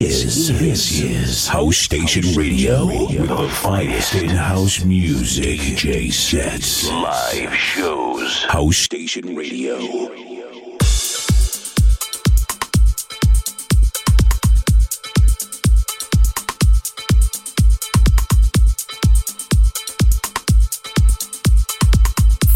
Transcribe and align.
Is, 0.00 0.56
this 0.60 1.00
is 1.00 1.48
House 1.48 1.76
Station 1.76 2.22
house 2.22 2.36
Radio 2.36 2.86
with 2.86 3.28
the 3.30 3.48
finest 3.48 4.14
in 4.14 4.28
house 4.28 4.84
music, 4.84 5.58
J 5.76 6.08
sets, 6.10 6.88
live 6.88 7.52
shows, 7.52 8.44
House 8.44 8.76
Station 8.76 9.34
Radio. 9.34 9.76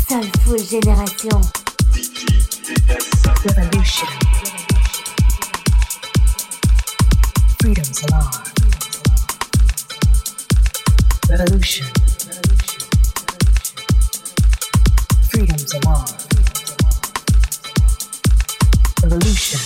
Soulful 0.07 0.59
Génération. 0.59 1.41
Revolution. 3.45 4.22
freedom's 7.63 8.03
alarm. 8.03 8.27
Revolution. 11.31 11.87
Freedom's 15.31 15.75
alarm. 15.75 16.09
Revolution. 19.05 19.61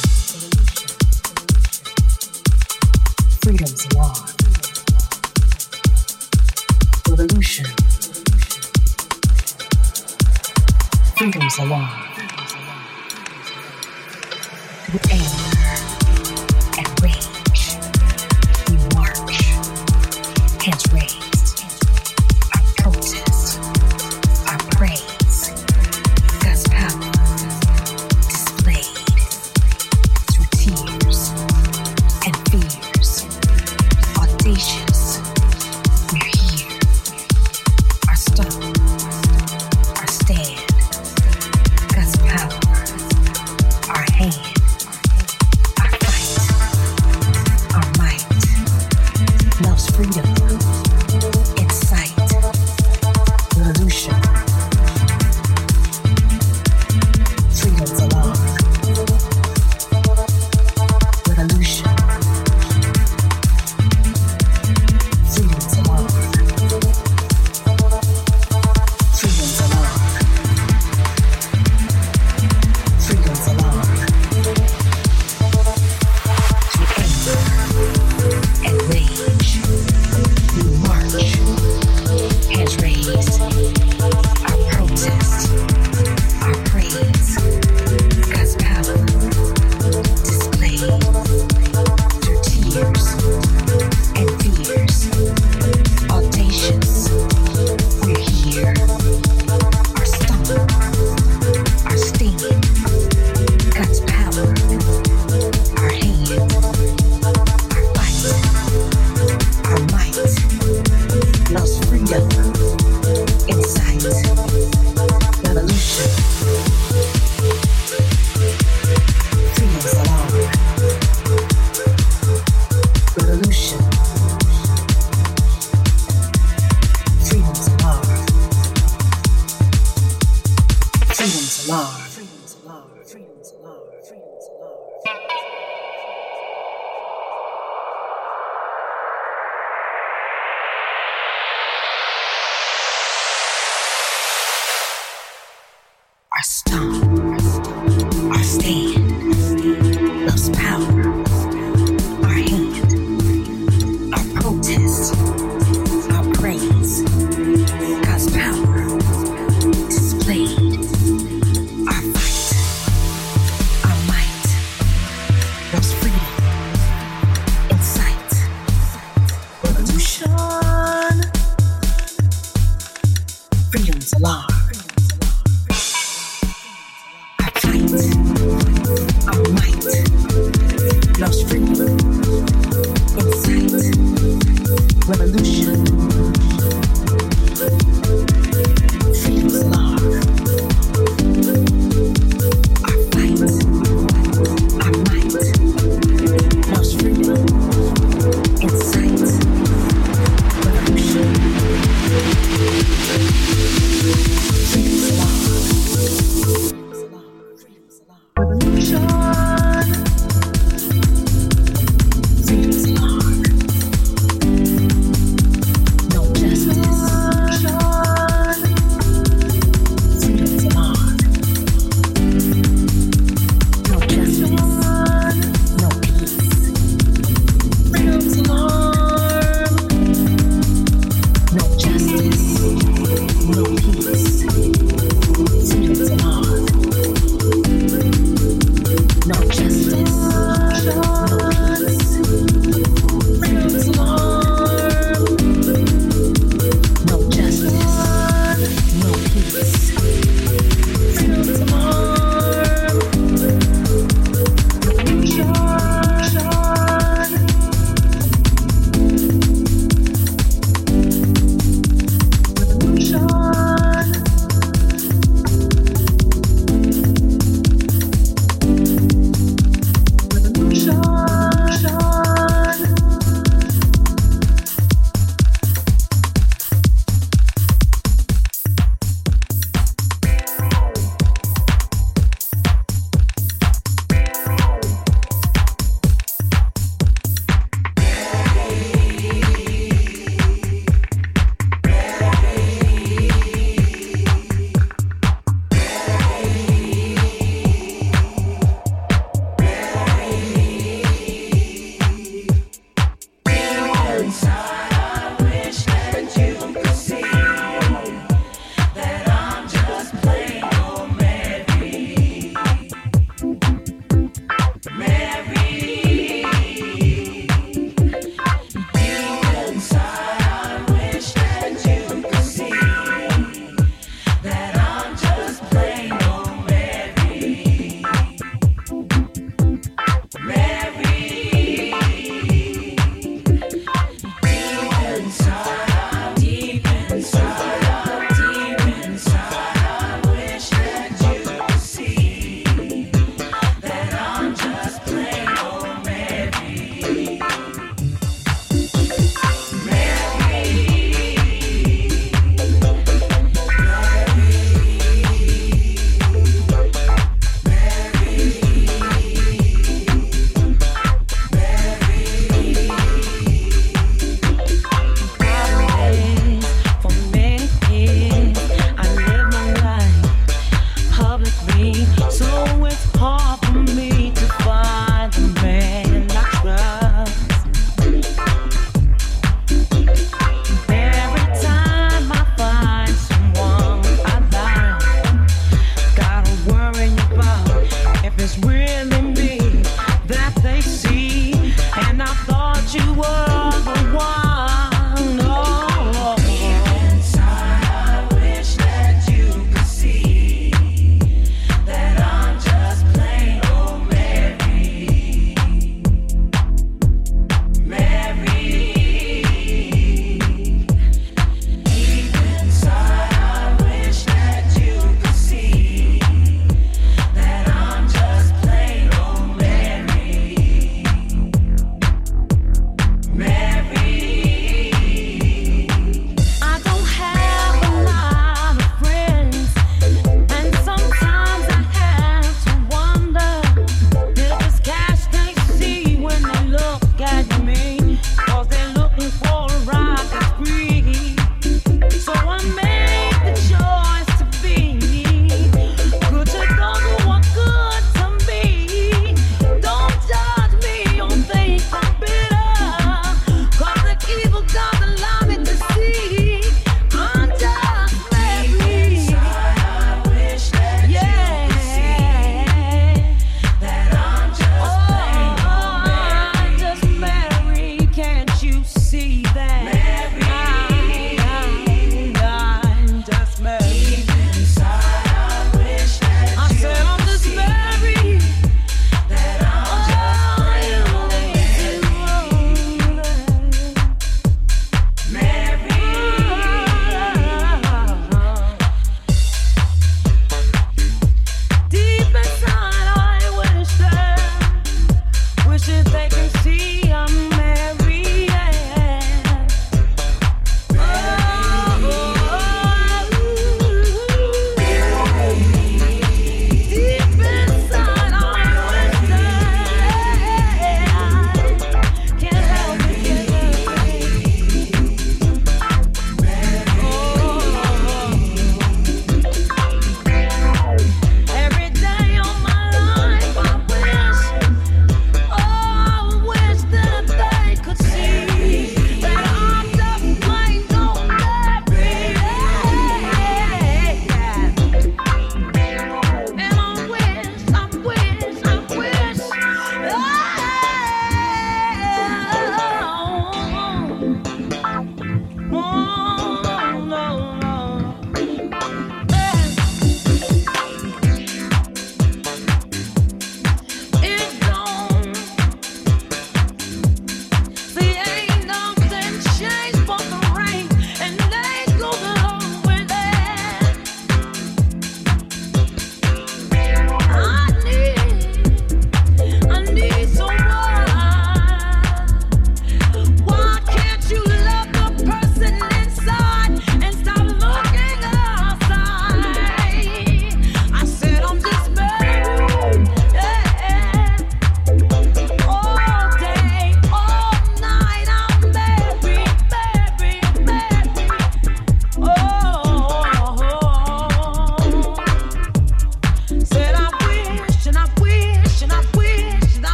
Freedom's 3.41 3.87
alarm. 3.95 4.27
Revolution. 7.09 7.67
Freedom's 11.17 11.59
alarm. 11.59 11.89
The 14.93 15.09
aim. 15.13 15.56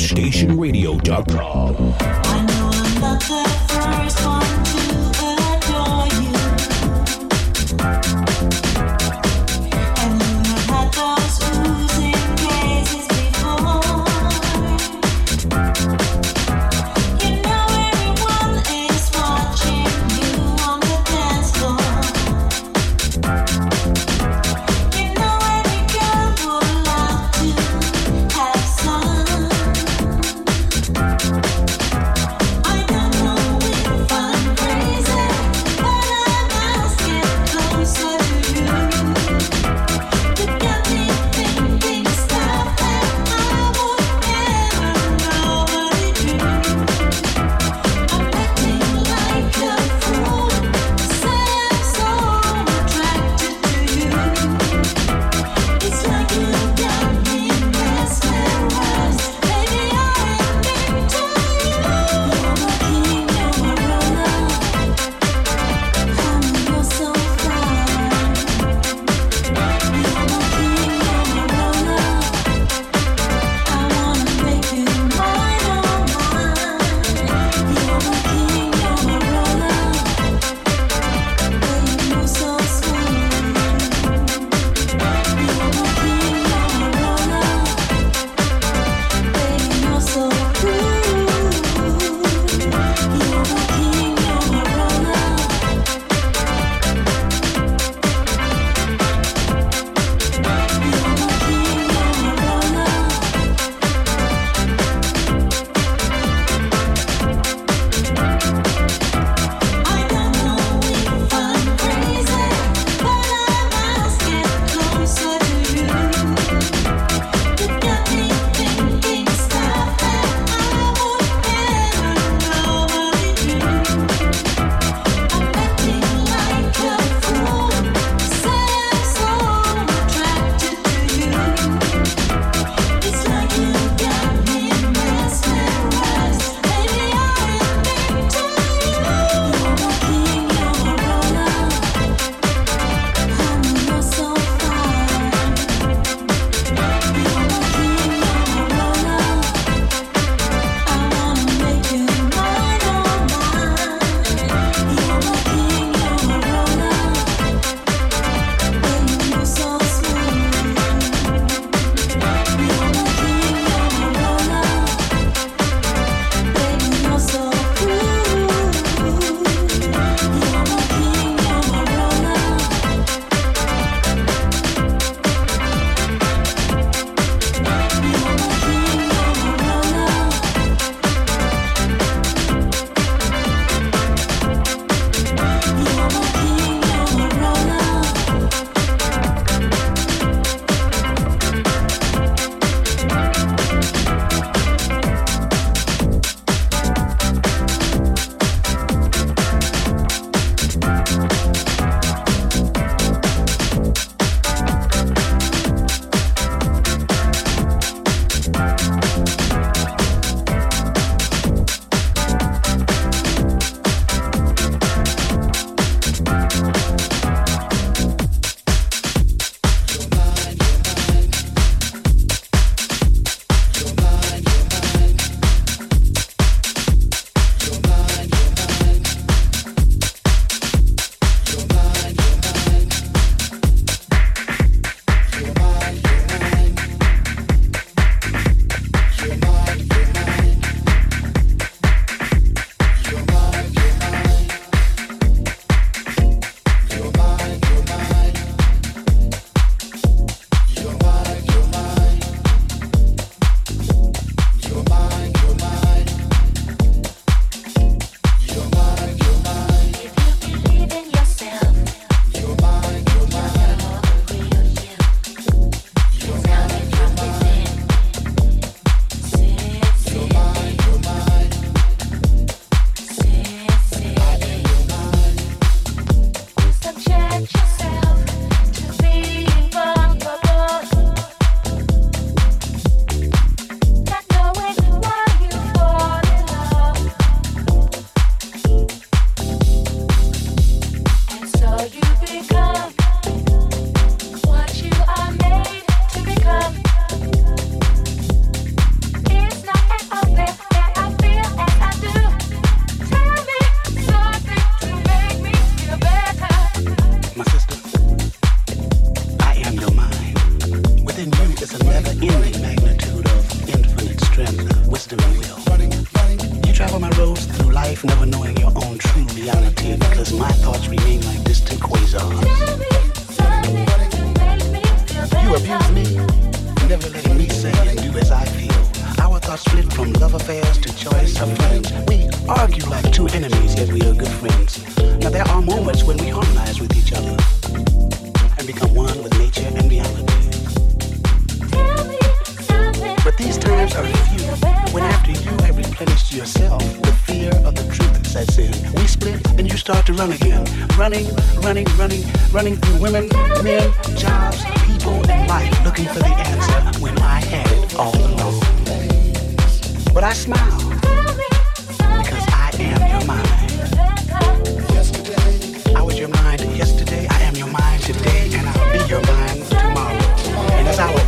StationRadio.com. 0.00 1.94
I 2.00 2.40
know 2.46 2.70
I'm 2.72 3.00
not 3.00 3.20
the 3.20 3.44
first 3.68 4.24
one. 4.24 4.59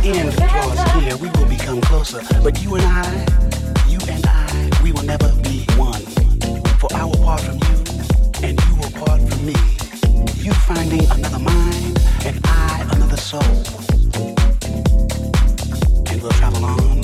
end 0.03 0.31
because 0.31 0.93
here 1.01 1.15
we 1.17 1.29
will 1.29 1.47
become 1.47 1.81
closer. 1.81 2.21
But 2.43 2.61
you 2.61 2.75
and 2.75 2.83
I, 2.85 3.25
you 3.87 3.99
and 4.09 4.25
I, 4.27 4.69
we 4.83 4.91
will 4.91 5.03
never 5.03 5.33
be 5.41 5.65
one. 5.77 6.01
For 6.79 6.89
I 6.93 7.05
will 7.05 7.23
part 7.23 7.41
from 7.41 7.55
you, 7.55 7.77
and 8.43 8.59
you 8.65 8.75
will 8.75 8.91
part 8.91 9.21
from 9.21 9.45
me. 9.45 9.55
You 10.35 10.53
finding 10.53 11.05
another 11.11 11.39
mind, 11.39 11.99
and 12.25 12.39
I 12.43 12.87
another 12.91 13.17
soul. 13.17 13.43
And 16.09 16.21
we'll 16.21 16.31
travel 16.31 16.65
on. 16.65 17.03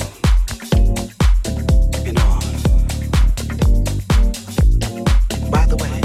and 2.06 2.18
on. 2.18 2.42
By 5.50 5.66
the 5.66 5.76
way, 5.80 6.00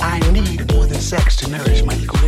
I 0.00 0.20
need 0.30 0.72
more 0.72 0.86
than 0.86 1.00
Sex 1.00 1.36
to 1.36 1.50
nourish 1.50 1.82
my 1.82 1.94
ego. 1.96 2.21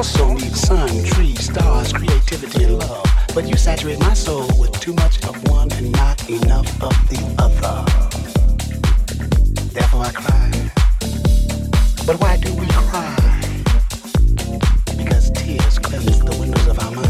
also 0.00 0.32
need 0.32 0.56
sun, 0.56 0.88
trees, 1.04 1.44
stars, 1.44 1.92
creativity, 1.92 2.64
and 2.64 2.78
love. 2.78 3.04
But 3.34 3.46
you 3.46 3.56
saturate 3.56 4.00
my 4.00 4.14
soul 4.14 4.48
with 4.58 4.72
too 4.80 4.94
much 4.94 5.22
of 5.28 5.36
one 5.50 5.70
and 5.72 5.92
not 5.92 6.18
enough 6.30 6.70
of 6.82 6.94
the 7.10 7.20
other. 7.36 7.84
Therefore 9.74 10.04
I 10.06 10.12
cry. 10.12 10.50
But 12.06 12.18
why 12.18 12.38
do 12.38 12.50
we 12.54 12.66
cry? 12.68 13.14
Because 14.96 15.30
tears 15.32 15.78
cleanse 15.78 16.20
the 16.20 16.34
windows 16.40 16.66
of 16.66 16.78
our 16.78 16.92
minds. 16.92 17.09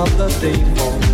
Another 0.00 0.30
day 0.40 0.54
for 0.76 1.09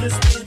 this. 0.00 0.39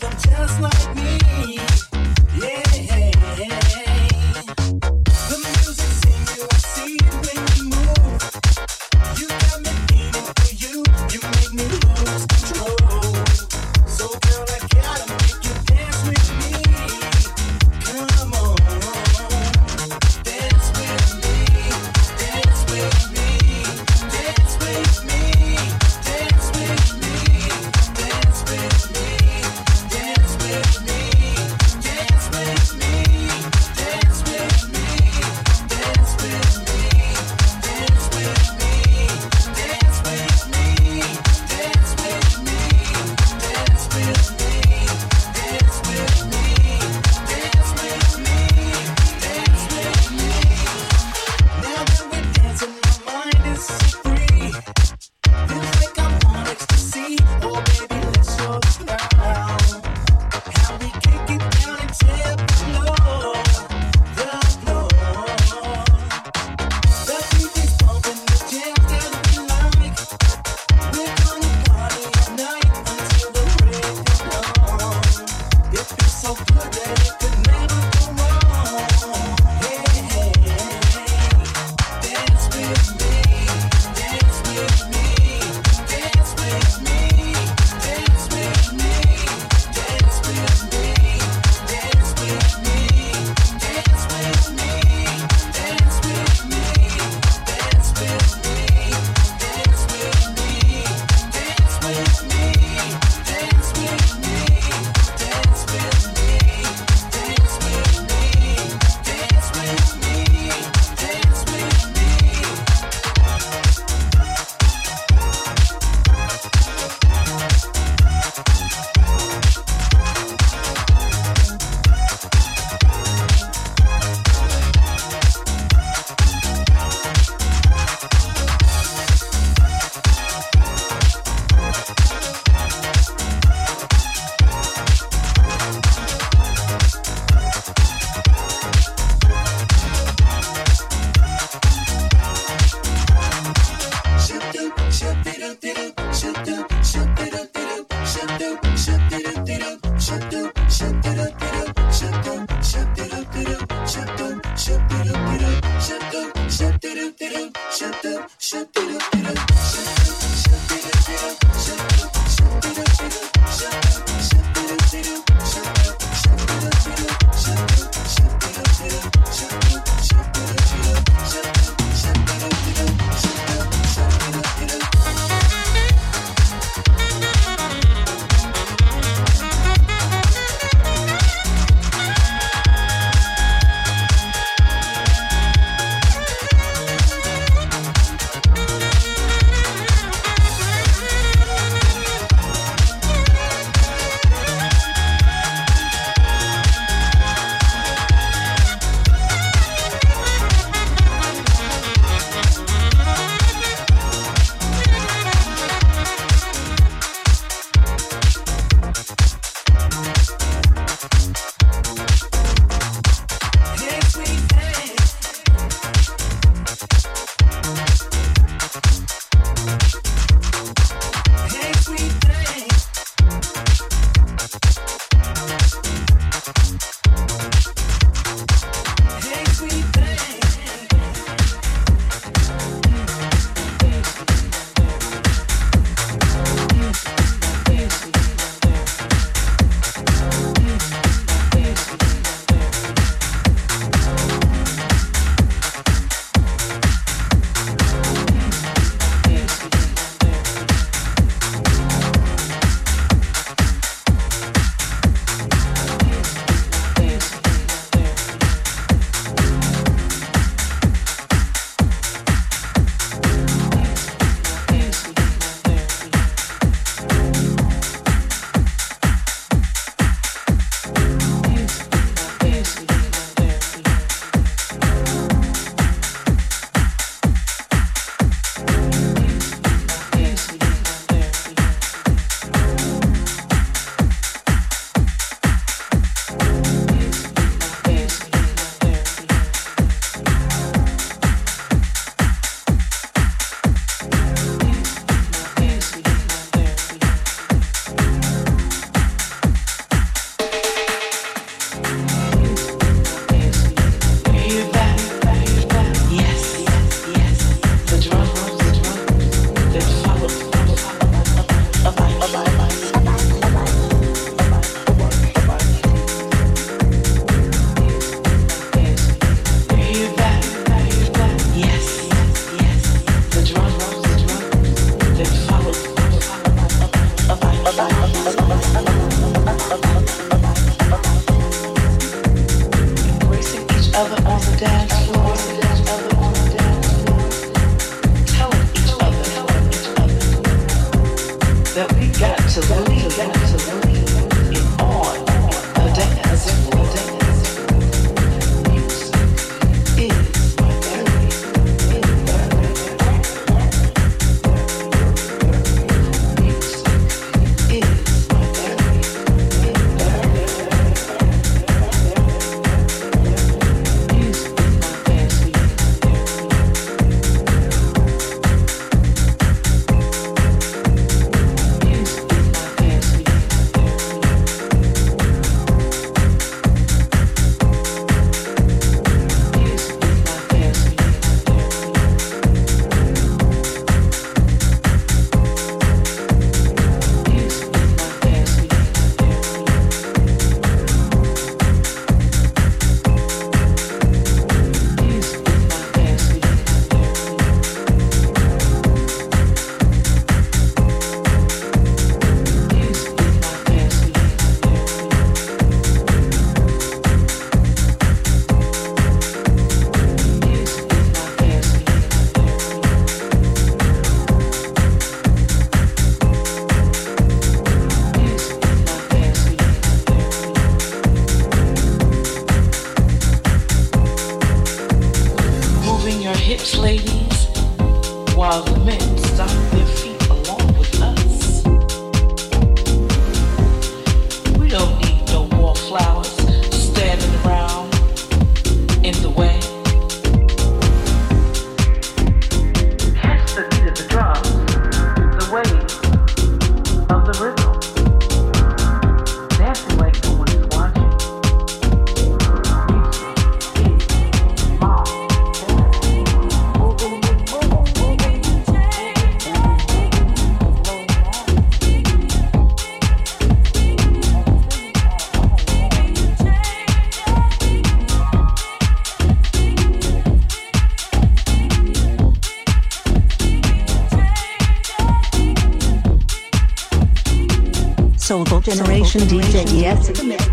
Generation 478.63 479.19
DJ 479.27 479.65
Yes 479.77 480.52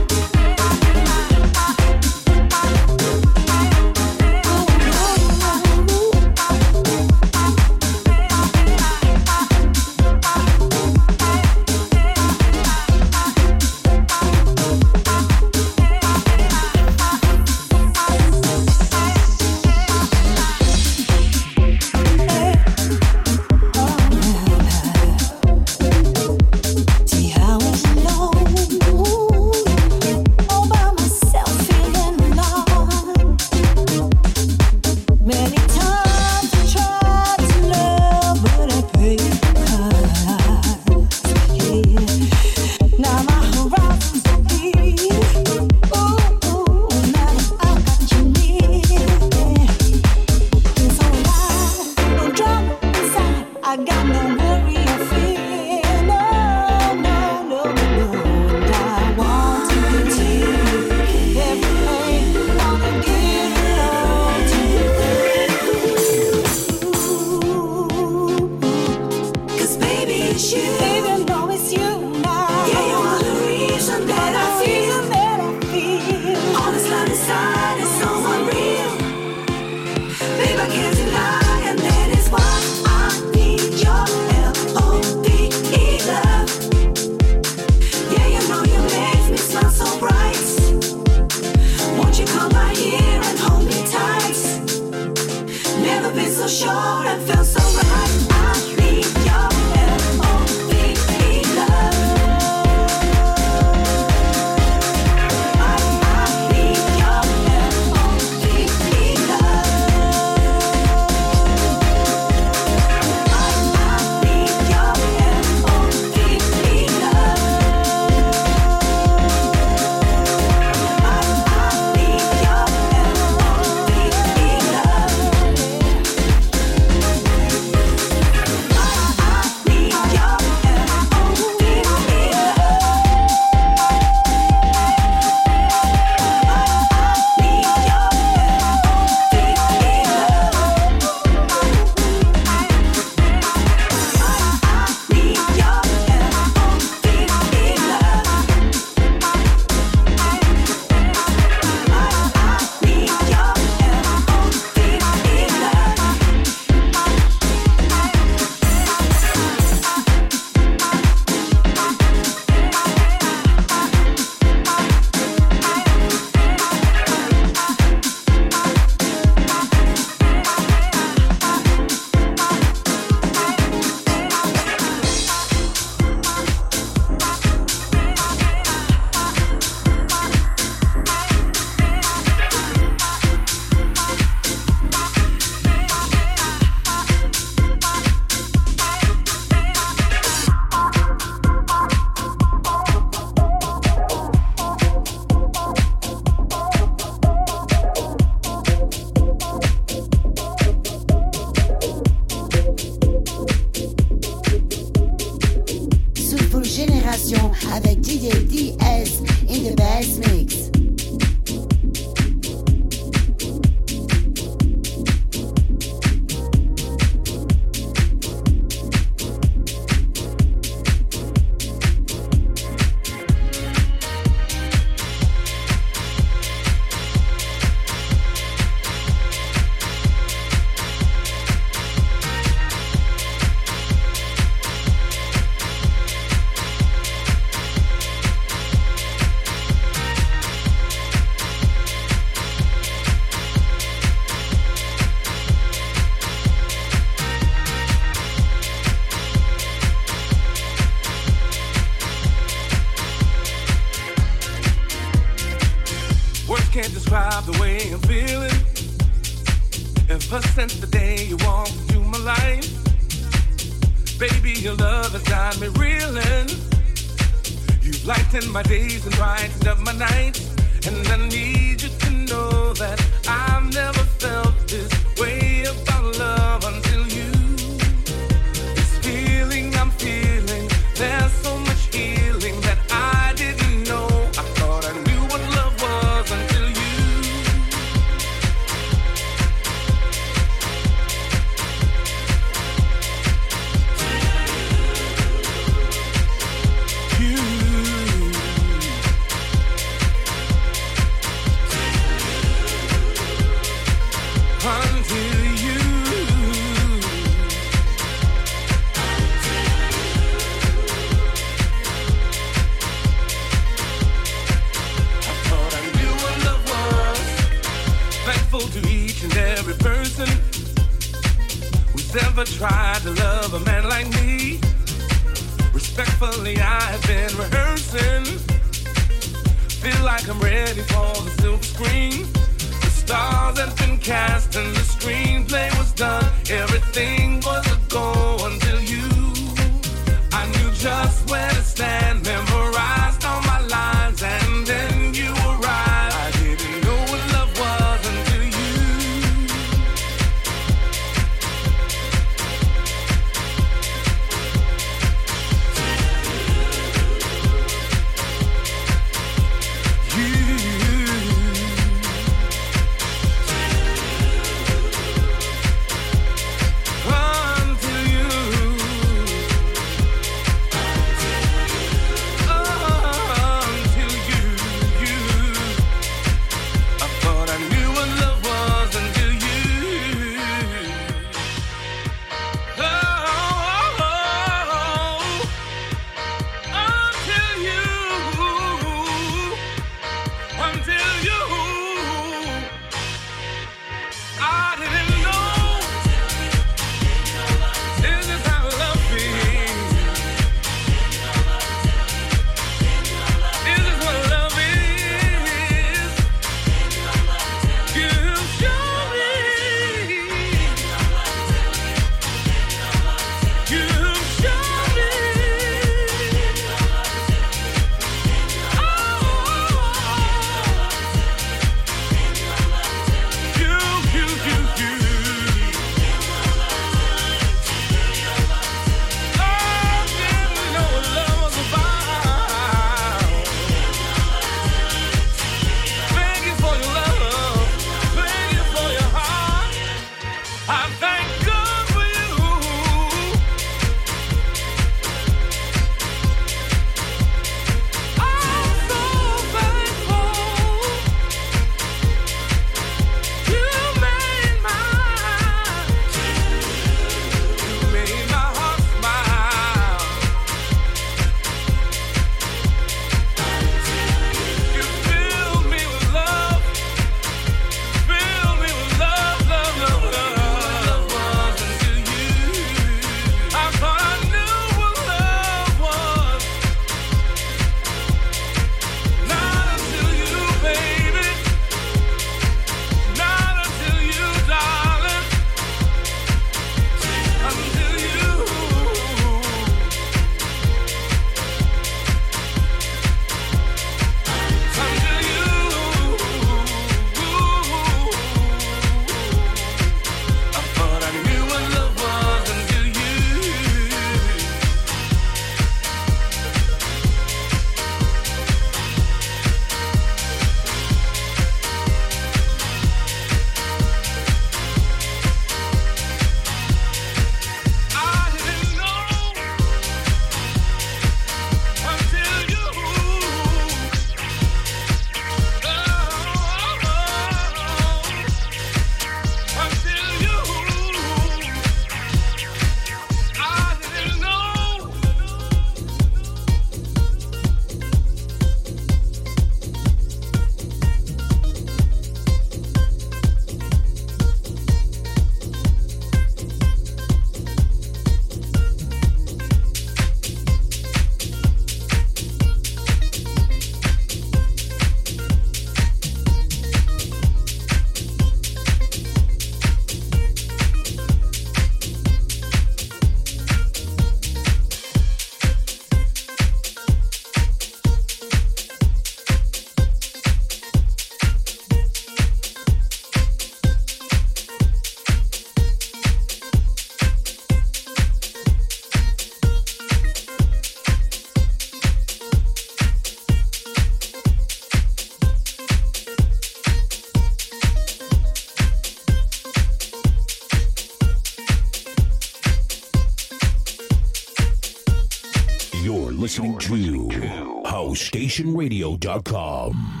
HouseStationRadio.com. 597.91 600.00